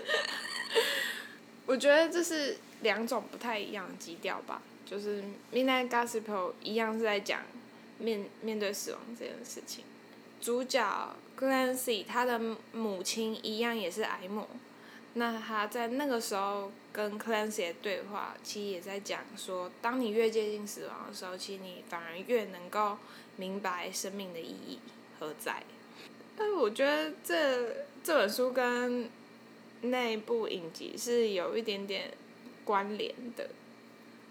[1.64, 4.60] 我觉得这是两种不太一样的基调吧。
[4.84, 6.22] 就是《Midnight Gospel》
[6.62, 7.40] 一样是在讲
[7.98, 9.82] 面面对死亡这件事情。
[10.40, 12.38] 主角 Clancy 他的
[12.72, 14.46] 母亲一样也是癌魔。
[15.18, 22.98] 那他在那个时候跟 Clancy 的对话，其实也在讲说，当你越接近死亡的时候，其实你反而越能够
[23.36, 24.78] 明白生命的意义
[25.18, 25.62] 何在。
[26.36, 29.08] 但我觉得这这本书跟
[29.80, 32.12] 那部影集是有一点点
[32.62, 33.48] 关联的，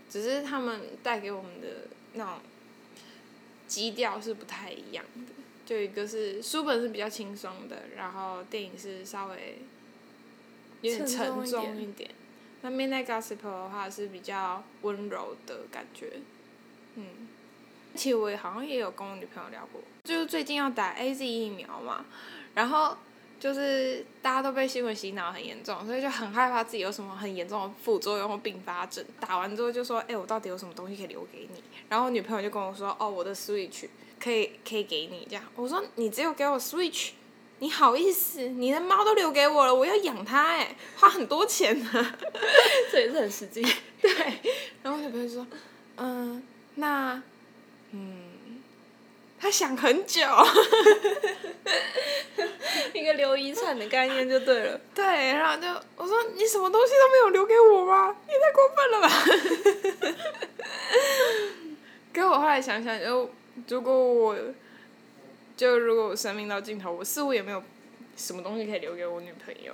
[0.07, 2.33] 只是他们带给我们的那种
[3.67, 5.33] 基调是不太一样的。
[5.65, 9.57] 就一个是书本是比较轻松的，然后电影是稍微。
[10.85, 12.09] 有点沉重一点，
[12.61, 16.13] 那《Midnight Gospel》的话是比较温柔的感觉，
[16.95, 17.05] 嗯，
[17.95, 22.05] 其实我也好像也有跟我女朋友聊过，就是最近要打 A Z 疫苗嘛，
[22.53, 22.97] 然后
[23.39, 29.03] 就是大家都被新闻洗脑很严重，所以就很害怕自己有什么很严重的副作用或并发症。
[29.19, 31.63] 打完之后就说，哎，我到底有什么东西可以留给你？
[31.89, 33.87] 然后女朋友就跟我说，哦，我的 Switch
[34.19, 35.43] 可以可以给你这样。
[35.55, 37.11] 我说，你只有给我 Switch。
[37.59, 38.41] 你好意思？
[38.41, 42.15] 你的猫都留给我了，我要养它哎，花很多钱呢。
[42.91, 43.61] 这也是很实际。
[44.01, 44.11] 对，
[44.83, 45.47] 然后女朋友说，
[45.95, 46.43] 嗯，
[46.75, 47.21] 那，
[47.91, 48.61] 嗯，
[49.39, 50.21] 他想很久。
[52.93, 54.79] 一个留遗产的概念就对了。
[54.93, 58.15] 对，然后就我说你什么东西都没有留给我吗？
[58.27, 59.09] 你太过分了吧！
[62.11, 63.29] 给我后来想想，就
[63.69, 64.35] 如果我。
[65.57, 67.63] 就如果我生命到尽头，我似乎也没有
[68.17, 69.73] 什么东西可以留给我女朋友，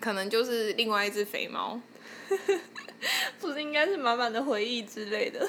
[0.00, 1.80] 可能就是另外一只肥猫，
[3.40, 5.48] 不是应该是满满的回忆之类的。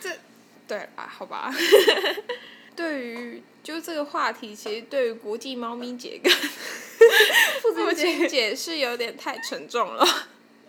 [0.00, 0.10] 这，
[0.68, 1.52] 对啊，好吧。
[2.76, 6.32] 对于就这个话题，其实对于国际猫咪节跟
[7.62, 10.04] 父亲节是有点太沉重了。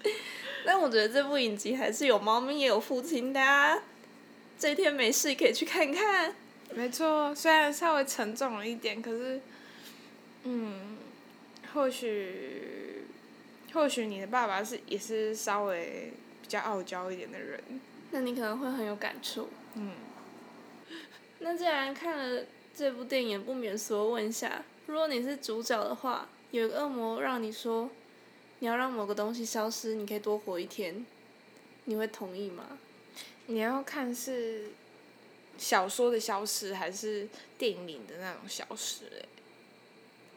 [0.65, 3.81] 但我觉得这部影集还是有猫咪也有父亲的，啊
[4.57, 6.35] 这一天没事可以去看看。
[6.73, 9.39] 没错，虽然稍微沉重了一点，可是，
[10.43, 10.97] 嗯，
[11.73, 13.03] 或许，
[13.73, 17.61] 或许你的爸爸是也是稍微比较傲娇一点的人，
[18.11, 19.47] 那你可能会很有感触。
[19.75, 19.91] 嗯。
[21.39, 27.89] 那既然看了这部电影，不免说问一下，如果你是主角的话，有个恶魔让你说，
[28.59, 31.05] 你要让某个东西消失，你可以多活一天，
[31.85, 32.77] 你会同意吗？
[33.45, 34.71] 你要看是。
[35.57, 39.05] 小说的消失还是电影里的那种消失？
[39.05, 39.25] 哎，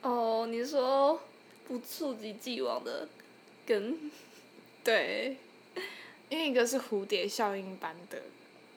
[0.02, 1.20] 哦，你说
[1.66, 3.08] 不触及既往的
[3.66, 4.10] 根，
[4.84, 5.36] 对，
[6.28, 8.22] 因为一个是蝴蝶效应般的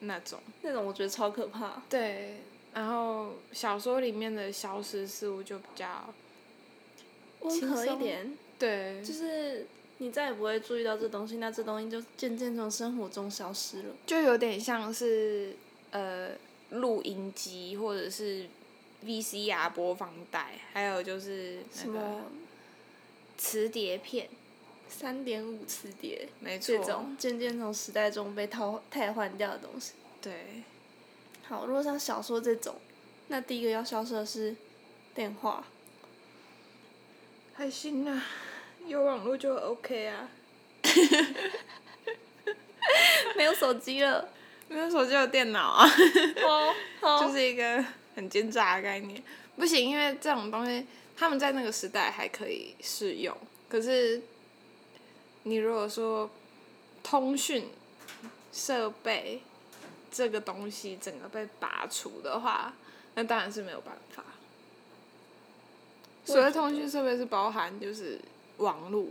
[0.00, 1.82] 那种，那种我觉得超可怕。
[1.88, 2.38] 对，
[2.74, 6.12] 然后小说里面的消失似乎就比较
[7.40, 9.66] 温和一点，对，就是
[9.98, 15.54] 你再也不会注意到这东西，那这东西就渐渐从生活中消失了，就有点像是。
[15.92, 16.30] 呃，
[16.70, 18.48] 录音机或者是
[19.04, 22.22] VCR 播放带，还有就是什么
[23.38, 24.28] 磁碟片，
[24.88, 29.92] 三点五磁碟，没错，这种渐渐从时代中被淘汰换掉的东西。
[30.20, 30.62] 对。
[31.44, 32.76] 好，如果像小说这种，
[33.28, 34.56] 那第一个要消失的是
[35.14, 35.66] 电话。
[37.54, 38.24] 还行啊，
[38.86, 40.30] 有网络就 OK 啊。
[43.36, 44.30] 没有手机了。
[44.72, 45.86] 没有手机有电脑啊，
[47.02, 47.84] 哦， 就是一个
[48.16, 49.22] 很奸诈的概念。
[49.56, 53.36] 不行，因为这种东西他们在那个时代还可以适用。
[53.68, 54.22] 可是，
[55.44, 56.30] 你如果说
[57.02, 57.68] 通讯
[58.52, 59.42] 设备
[60.10, 62.72] 这个东西整个被拔除的话，
[63.14, 64.24] 那当然是没有办法。
[66.24, 68.18] 所谓通讯设备是包含就是
[68.58, 69.06] 网络，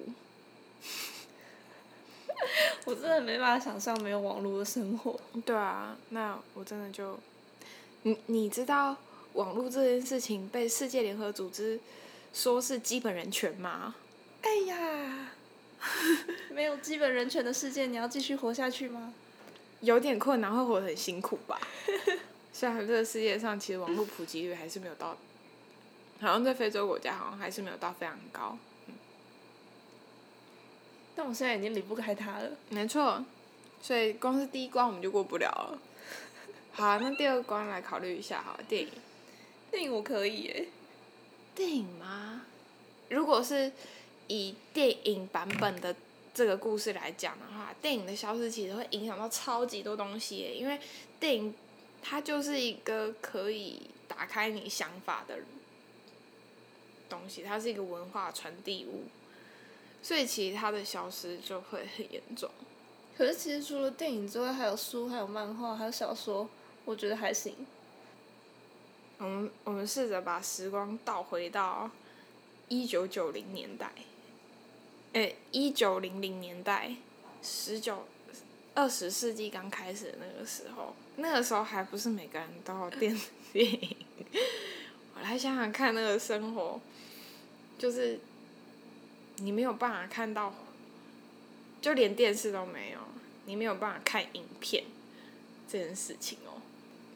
[2.86, 5.20] 我真的没办法想象没有网络的生活。
[5.46, 7.20] 对啊，那我真的就，
[8.04, 8.96] 你你知道
[9.34, 11.80] 网络这件事情被世界联合组织
[12.34, 13.96] 说是基本人权吗？
[14.42, 15.30] 哎呀，
[16.50, 19.14] 没有基本人权的世界，你要继续活下去吗？
[19.82, 21.60] 有点困难，会活得很辛苦吧。
[22.54, 25.18] 虽然这个世界上其实网络普及率还是没有到，
[26.20, 28.58] 好像在非洲国家好像还是没有到非常高。
[31.22, 32.50] 但我现在已经离不开他了。
[32.70, 33.24] 没错，
[33.80, 35.80] 所以光是第一关我们就过不了了。
[36.74, 38.90] 好，那第二关来考虑一下，好了，电影。
[39.70, 40.68] 电影我可以耶。
[41.54, 42.42] 电影吗？
[43.10, 43.72] 如果是
[44.30, 45.96] 以电影版本的
[46.34, 50.80] 这个故事来讲的话，电影的消失其实会影响到超级多东西耶，因为
[51.20, 51.54] 电影
[52.02, 55.38] 它就是一个可以打开你想法的
[57.08, 59.04] 东西，它是一个文化传递物，
[60.02, 62.50] 所以其实它的消失就会很严重。
[63.18, 66.50] 可是其实除了电影之外，还有书、还有漫画、还有小说，
[66.86, 67.54] 我觉得还行。
[69.20, 71.92] 我们我们试着把时光倒回到
[72.70, 73.92] 一九九零年代，
[75.14, 76.96] 诶，一九零零年代，
[77.44, 78.08] 十九
[78.74, 83.16] 二十世纪刚开始的那个时候，那个时候还不是每个人都有电
[83.54, 83.96] 电影。
[85.16, 86.80] 我来想想看，那个生活，
[87.78, 88.20] 就是
[89.42, 90.54] 你没有办法看到，
[91.82, 93.00] 就连电视都没有，
[93.46, 94.84] 你没有办法看影片
[95.68, 96.62] 这件事情哦。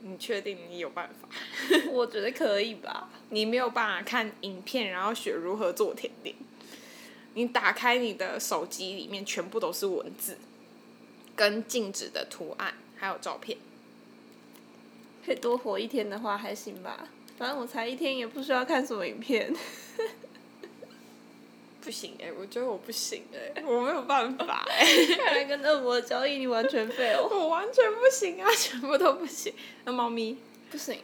[0.01, 1.27] 你确定你有办法？
[1.89, 3.09] 我觉得可以吧。
[3.29, 6.35] 你没有办法看影片，然后学如何做甜点。
[7.33, 10.37] 你打开你的手机，里面全部都是文字，
[11.35, 13.57] 跟静止的图案，还有照片。
[15.25, 19.53] 可以多活一天的话还行吧，反正我才一天，也不需要看什么影片。
[21.85, 24.83] 不行哎、我觉得我不行哎、我没有办法哎、
[25.15, 27.27] 看来跟恶魔的交易你完全废哦。
[27.29, 29.53] 我完全不行啊，全部都不行。
[29.83, 30.35] 那猫咪，
[30.71, 30.99] 不行，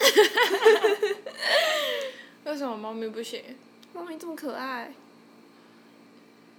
[2.44, 3.44] 为什么猫咪不行？
[3.92, 4.94] 猫咪这么可爱。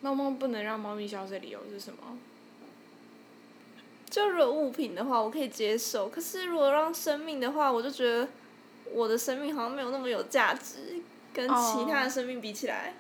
[0.01, 2.17] 猫猫不能让猫咪消失的理由是什么？
[4.07, 8.27] 就如果物品的话，我可以接受；可是如果让生命的话，我就觉得
[8.91, 11.01] 我的生命好像没有那么有价值，
[11.33, 12.93] 跟其他的生命比起来。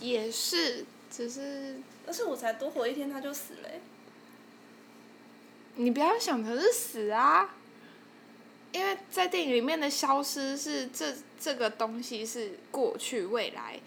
[0.00, 3.80] 也是，只是但是我才多活一天，他就死了欸、
[5.76, 7.54] 你不要想的是死啊，
[8.72, 13.78] 因为在电影里面的消失是这这个东西是过去未来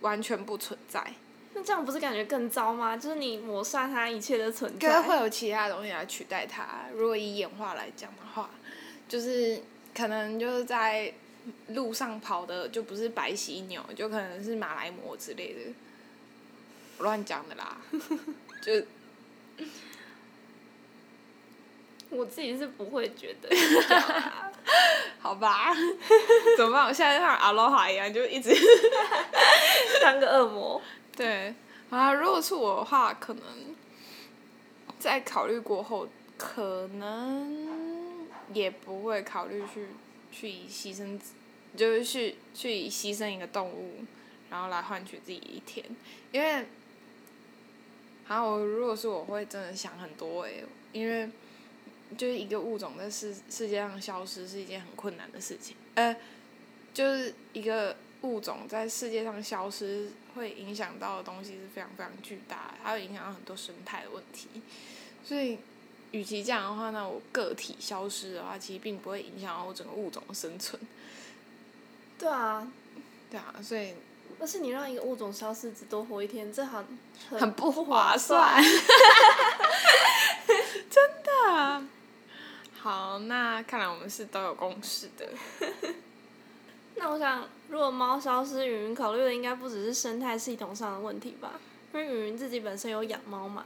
[0.00, 1.14] 完全不存在，
[1.54, 2.96] 那这样不是感觉更糟吗？
[2.96, 5.16] 就是你抹杀它一切的存在可是会。
[5.16, 6.86] 有其他东西来取代它。
[6.94, 8.50] 如果以演化来讲的话，
[9.08, 9.62] 就是
[9.94, 11.12] 可能就是在
[11.68, 15.60] 路上跑的就不是白犀牛，就可能是马来貘之类的，
[16.98, 17.78] 乱讲的啦，
[18.62, 18.72] 就
[22.10, 23.48] 我自己是不会觉得。
[25.20, 25.72] 好吧，
[26.56, 26.86] 怎么办？
[26.86, 28.50] 我现在像阿罗哈一样，就一直。
[30.02, 30.80] 当个恶魔。
[31.14, 31.54] 对，
[31.90, 33.42] 啊，如果是我的话，可能
[34.98, 36.08] 在考虑过后，
[36.38, 39.88] 可能也不会考虑去
[40.32, 41.20] 去以牺牲
[41.76, 44.04] 就是去去牺牲一个动物，
[44.50, 45.84] 然后来换取自己一天，
[46.32, 46.66] 因为，
[48.24, 51.28] 好，我如果是我会真的想很多诶、因为
[52.16, 56.16] 就是一个物种在世世界上消失是一件很困难的事情，呃，
[56.92, 64.48] 就是一个物种在世界上消失，会影响到的东西是非常非常巨大，它会影响到很多生态的问题。
[65.24, 65.58] 所以，
[66.10, 70.80] 与其这样的话，那我个体消失的话，其实并不会影响到我整个物种的生存。
[72.20, 72.68] 对啊，
[73.30, 73.94] 对啊，所以
[74.38, 76.84] 但是你让一个物种消失只多活一天，这好
[77.30, 78.60] 很很不不划算。
[80.90, 81.82] 真的。
[82.78, 85.26] 好，那看来我们是都有共识的。
[86.96, 91.52] 那我想，如果猫消失，云云考虑的应该不只是生态系统上的问题吧？
[91.94, 93.64] 因为云云自己本身有养猫嘛。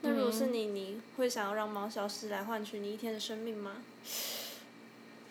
[0.00, 3.76] 那如果是你，你会想要让猫消失来换取你一天的生命吗？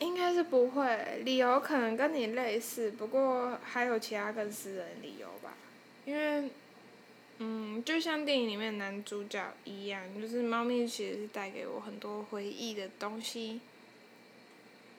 [0.02, 5.54] 应该是不会，理由可能跟你类似，不过还有其他更私人理由吧。
[6.06, 6.50] 因为，
[7.38, 13.62] 嗯，就像电影里面男主角一样，就是猫咪其实是带给我很多回忆的东西。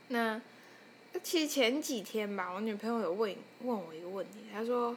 [0.07, 0.41] 那，
[1.21, 4.97] 其实前几天吧，我女朋友有问问我一个问题，她说，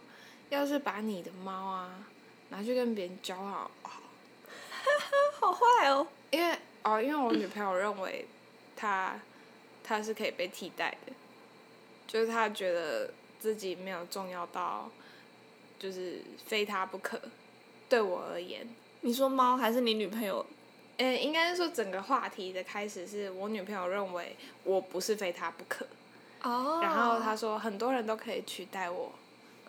[0.50, 2.06] 要是把你的猫啊
[2.50, 3.72] 拿去跟别人交好？
[5.40, 6.08] 好坏哦。
[6.30, 8.28] 因为哦，因为我女朋友认为
[8.76, 9.20] 她
[9.88, 11.14] 它是可以被替代的，
[12.08, 14.90] 就是他觉得自己没有重要到，
[15.78, 17.22] 就是非他不可。
[17.88, 18.68] 对我而言，
[19.02, 20.44] 你说猫还是你女朋友？
[20.98, 25.86] 呃，应该是说整个话题的开始是我女朋友认为我不是非她不可，
[26.42, 26.80] 哦。
[26.82, 29.12] 然后她说很多人都可以取代我，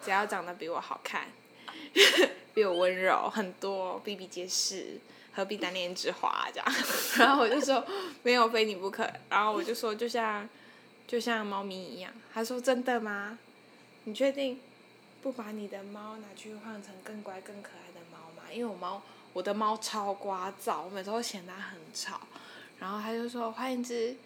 [0.02, 1.26] 只要长得比我好看，
[2.54, 4.98] 比我温柔很多，比比皆是，
[5.36, 6.66] 何必单恋之花这样？
[7.18, 7.84] 然后我就说
[8.22, 10.48] 没有非你不可，然后我就说就像
[11.06, 13.38] 就像猫咪一样，他说真的吗？
[14.04, 14.58] 你确定
[15.22, 18.50] 不把你的猫拿去换成更乖更可爱的猫吗？
[18.50, 19.02] 因为我猫。
[19.32, 22.18] 我的猫超聒噪，我每次都嫌它很吵，
[22.78, 24.16] 然后他就说换一只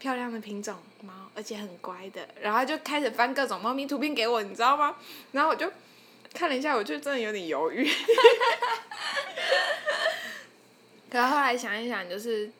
[0.00, 4.96] 漂亮的品种猫，而且很乖的，然后就开始翻各种猫咪图片给我，你知道吗？
[5.30, 5.70] 然后我就
[6.34, 7.88] 看了一下，我就真的有点犹豫。
[11.10, 12.50] 可是后来想一想，就是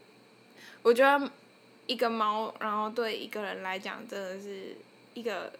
[0.82, 1.30] 我觉得
[1.86, 4.76] 一个猫，然后对一个人来讲，真的是
[5.14, 5.52] 一个，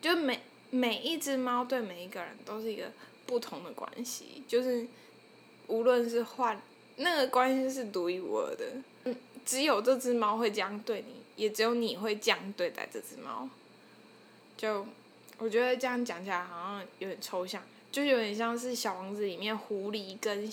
[0.00, 0.40] 就每
[0.70, 2.90] 每一只猫对每一个人都是一个
[3.26, 4.86] 不同的关系，就是。
[5.68, 6.60] 无论是换，
[6.96, 8.64] 那个关系是独一无二的。
[9.04, 9.16] 嗯，
[9.46, 13.48] 只有这只猫会这样对你，也只有你会这样对待这只猫。
[14.54, 14.84] 就
[15.38, 20.52] 我觉得这样讲起来好像有点抽象，就有点像是《小王子》里面狐狸跟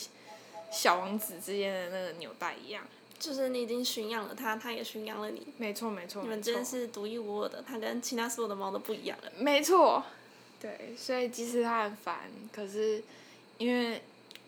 [0.72, 2.86] 小王子之间的那个纽带一样。
[3.17, 5.47] 就是你已经驯养了它，它也驯养了你。
[5.57, 6.22] 没错没错。
[6.22, 9.32] 你们之间是独一无二的，它跟其他所有的猫都不一样了。
[9.38, 10.03] 没错。
[10.59, 13.03] 对，所以即使它很烦，可是
[13.57, 14.01] 因为。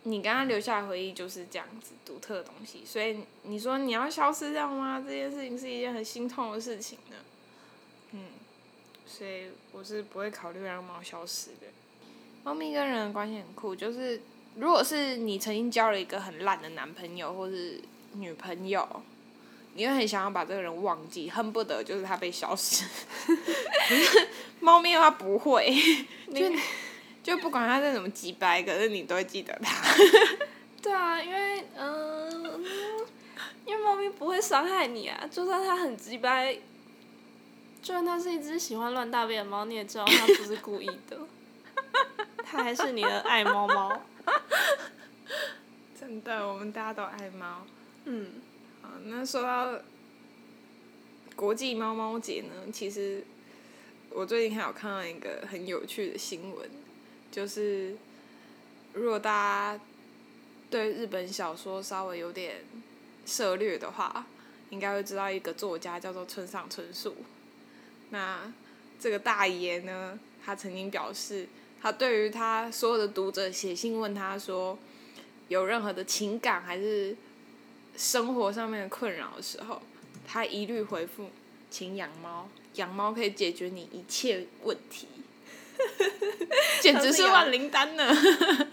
[0.04, 5.00] 你刚刚留下的回忆就是这样子独特的东西，所以你说你要消失掉吗？
[5.00, 7.18] 这件事情是一件很心痛的事情呢。
[8.14, 8.30] 嗯，
[9.06, 11.68] 所以我是不会考虑让猫消失的。
[12.44, 14.20] 猫咪跟人的关系很酷，就是
[14.56, 17.82] 如果是你曾经交了一个很烂的男朋友或是
[18.14, 18.88] 女朋友，
[19.76, 22.86] 你会很想要把这个人忘记，恨不得就是他被消失。
[24.60, 25.74] 猫咪的话不会，
[26.34, 26.52] 就。
[27.24, 29.94] 就不管他是怎么几百，可是你都会记得他。
[30.82, 32.66] 对啊，因为嗯，
[33.64, 36.56] 因为猫咪不会伤害你啊，就算它很鸡掰，
[37.80, 41.20] 就算它是一只喜欢乱大便的猫，你也知道它不是故意的。
[42.44, 44.02] 它还是你的爱猫猫。
[46.00, 47.66] 真的，我们大家都爱猫。
[48.06, 48.42] 嗯。
[48.82, 49.80] 好，那说到
[51.36, 53.24] 国际猫猫节呢，其实
[54.10, 56.70] 我最近还有看到一个很有趣的新闻。
[57.32, 57.96] 就是，
[58.94, 59.32] 如果大
[59.78, 59.84] 家
[60.70, 62.66] 对日本小说稍微有点
[63.26, 64.26] 涉略的话，
[64.72, 67.16] 应该会知道一个作家叫做村上春树。
[68.10, 68.52] 那
[69.00, 71.48] 这个大爷呢，他曾经表示，
[71.82, 74.78] 他对于他所有的读者写信问他说，
[75.48, 77.16] 有任何的情感还是
[77.98, 79.82] 生活上面的困扰的时候，
[80.28, 81.30] 他一律回复，
[81.70, 85.08] 请养猫，养猫可以解决你一切问题。
[86.80, 88.16] 简直是万灵丹呢！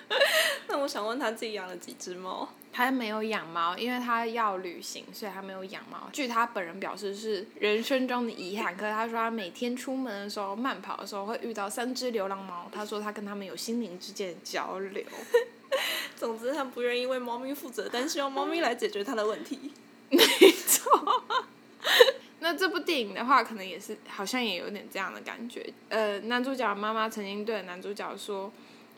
[0.68, 2.46] 那我想问他自己养了几只猫？
[2.78, 6.08] 他没有养猫，因为他要旅行，所以他没有养猫。
[6.12, 8.76] 据他本人表示，是人生中的遗憾。
[8.76, 12.70] 可是他说，他每天出门的时候、慢跑的时候，会遇到三只流浪猫。
[12.70, 15.02] 他说，他跟他们有心灵之间的交流。
[16.14, 19.72] 总之，他不愿意为猫咪负责，但希望猫咪来解决他的问题。
[20.08, 20.20] 没
[20.68, 21.24] 错。
[22.38, 25.68] 那这部电影的话，可能也是好像也有点这样的感觉。
[25.88, 28.52] 呃，男主角妈妈曾经对男主角说：“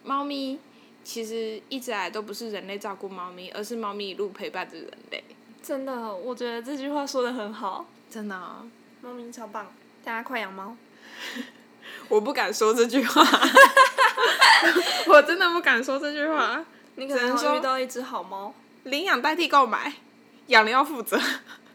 [0.04, 0.58] 猫咪
[1.02, 5.24] 其实一直来都不是人类照顾猫咪，而是猫咪一路陪伴着人类。”
[5.62, 7.86] 真的，我觉得这句话说的很好。
[8.10, 8.36] 真的，
[9.02, 9.66] 猫咪超棒，
[10.02, 10.76] 大家快养猫。
[12.08, 13.22] 我不敢说这句话。
[15.08, 16.64] 我真的不敢说这句话。
[16.96, 18.52] 你可能会遇到一只好猫。
[18.84, 19.92] 领养代替购买，
[20.46, 21.20] 养了要负责。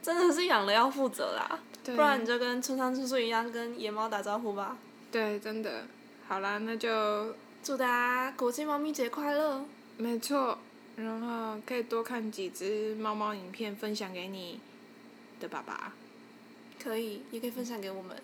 [0.01, 4.78] 真的是养了要负责啦， 不然你就跟村上春树一样跟野猫打招呼吧。
[5.11, 5.86] 对，真的。
[6.28, 7.36] 好啦，那就
[7.66, 9.66] 祝大家国际猫咪节快乐。
[9.97, 10.59] 没错，
[10.97, 14.59] 然后可以多看几只猫猫影片，分享给你
[15.39, 15.91] 的爸爸。
[16.80, 18.16] 可以，也可以分享给我们。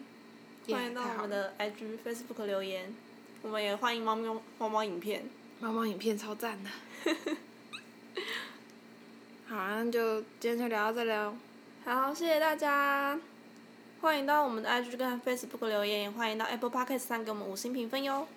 [0.70, 2.94] 欢迎到我们的 IG、Facebook 留言，
[3.42, 4.30] 我们也欢迎猫咪
[4.60, 5.28] 猫猫影片。
[5.60, 6.70] 猫猫影片超赞的。
[9.50, 11.34] 好，那就今天就聊到这里喽。
[11.84, 13.20] 好，谢谢大家，
[14.02, 18.28] 欢迎到我们的 IG 跟 Facebook 留言，也欢迎到 Apple Podcast 上给我们五星评分哟。